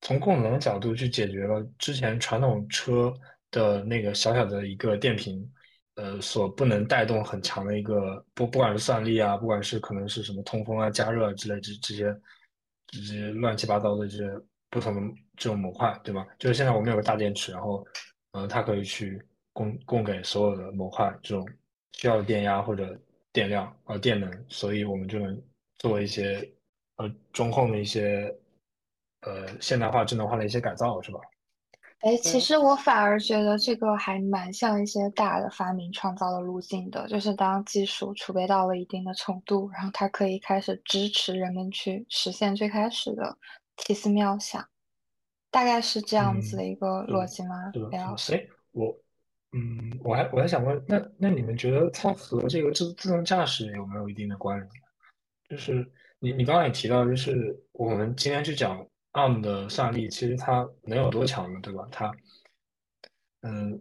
[0.00, 3.14] 从供能角度去解决了之前传统车
[3.50, 5.48] 的那个小小的一个电瓶，
[6.00, 12.20] 呃，所不能带动很强的一个不不管是算力啊，不管是可能是什么通风啊、加热啊之类这这些
[12.86, 14.24] 这些乱七八糟的这些
[14.70, 16.26] 不同的这种模块，对吧？
[16.38, 17.86] 就是现在我们有个大电池，然后，
[18.32, 19.22] 呃，它可以去。
[19.52, 21.44] 供供给所有的模块这种
[21.92, 22.96] 需要的电压或者
[23.32, 25.42] 电量呃电能，所以我们就能
[25.78, 26.48] 做一些
[26.96, 28.32] 呃中控的一些
[29.22, 31.18] 呃现代化智能化的一些改造，是吧？
[32.00, 43.36] 哎，其实我反而觉得这个还蛮像一些大的发明创造的路径的，就是当技术储备到了一定的程度，然后它可以开始支持人们去实现最开始的
[43.76, 44.66] 奇思妙想，
[45.50, 47.70] 大概是这样子的一个逻辑吗？
[47.72, 48.16] 对吧？
[48.16, 48.40] 所以，
[48.72, 48.96] 我。
[49.52, 54.70] 嗯，我还我还想问，那那你们觉得它和这个自自动驾驶有没有一定的关联？
[55.48, 55.84] 就是
[56.20, 61.58] 你你刚刚也提到，就是我们今天去讲 ARM 的算力，其实它能有多强呢？
[61.62, 61.88] 对吧？
[61.90, 62.12] 它，
[63.42, 63.80] 嗯，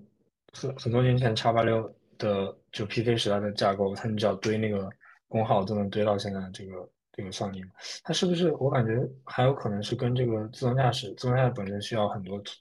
[0.54, 4.90] 很很多年前叉八六的就 PK 时代的架构，它你只要堆那个
[5.28, 7.64] 功耗，都能堆到现在这个这个算力。
[8.04, 8.52] 它是不是？
[8.54, 12.54] 我感觉还有可能是跟这个自动驾驶，自动驾驶本身需要很多图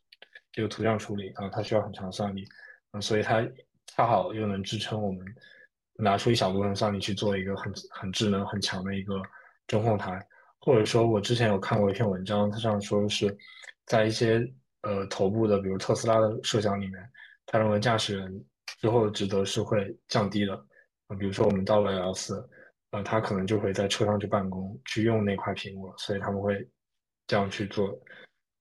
[0.52, 2.44] 这个图像处理啊，它需要很强算力。
[2.92, 3.42] 嗯，所以它
[3.86, 5.24] 恰好又能支撑我们
[5.94, 9.20] 拿出一小部分算力去做一个很很智能很强的一个
[9.66, 10.24] 中控台，
[10.60, 13.36] 或者说，我之前有看过一篇文章，它上说是
[13.86, 14.40] 在一些
[14.82, 17.10] 呃头部的，比如特斯拉的设想里面，
[17.46, 18.44] 他认为驾驶人
[18.80, 20.54] 之后的职责是会降低的。
[21.06, 22.46] 啊，比如说我们到了 L 四，
[22.90, 26.68] 呃，他可能就会在车上去办公，去用那块屏幕了，所以他们会
[27.26, 27.98] 这样去做，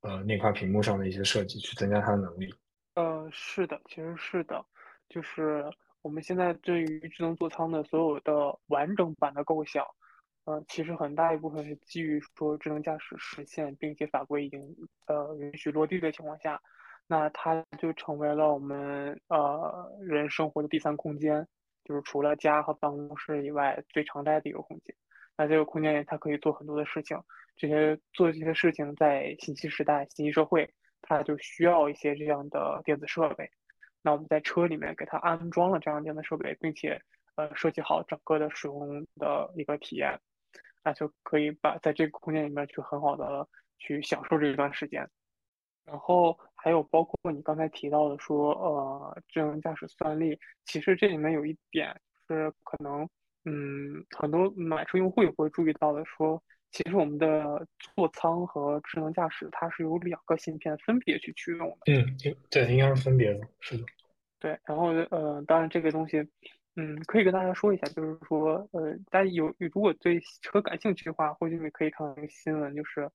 [0.02, 2.54] 呃，那块屏幕上的一些设计，去增加它的能力。
[2.95, 4.66] 呃，是的，其实是的，
[5.10, 5.66] 就是
[6.02, 8.34] 我们现在对于智能座舱的所有的
[8.68, 9.86] 完整版的构想，
[10.48, 14.62] 呃，其实很大一部分是基于说智能驾驶实现，并且法规已经
[15.08, 16.62] 呃允许落地的情况下，
[17.06, 21.45] 那它就成为了我们呃人生活的第三空间，
[21.84, 24.95] 就是除了家和办公室以外最常待的一个空间。
[25.36, 27.22] 那这个空间里，它可以做很多的事情，
[27.58, 30.74] 这些做这些事情在信息时代、信息社会。
[31.02, 33.50] 它就需要一些这样的电子设备，
[34.02, 37.00] 那我们在车里面给它安装了这样的电子设备，并且
[37.36, 40.20] 呃设计好整个的使用的一个体验，
[40.88, 43.46] 那就可以把在这个空间里面去很好的
[43.78, 45.06] 去享受这一段时间。
[45.84, 51.94] 然后还有包括你刚才提到的说，呃，智能驾驶算力，其实这里面有一点
[52.26, 53.02] 是可能，
[53.44, 56.42] 嗯，很多买车用户也会注意到的说。
[56.72, 61.92] 其实我们的座舱和智能驾驶，它是有两个芯片分别去驱动的。
[61.92, 62.18] 嗯，
[62.50, 63.84] 对，应该是分别的，是的。
[64.40, 66.26] 对，然后呃，当然这个东西，
[66.80, 73.10] 嗯，可以跟大家说一下，就是说，呃，大家有如果对车感兴趣的话，或许你可以看到一个新闻，就是，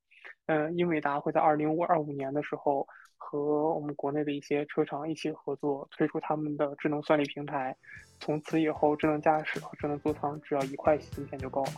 [0.46, 2.84] 呃，英伟达会在二零五二五年的时候
[3.16, 7.76] 和我们国内的一些车厂一起合作，推出他们的智能算力平台。
[8.18, 11.72] 从此以后，智能驾驶和智能座舱只要一块芯片就够了。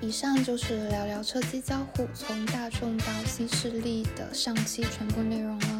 [0.00, 5.75] 以上就是聊聊车机交互从大众到新势力的上期全部内容了。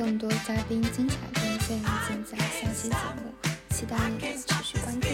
[0.00, 1.78] 更多嘉宾精彩贡献
[2.08, 3.34] 尽在下期节目，
[3.68, 5.06] 期待你的持续关注。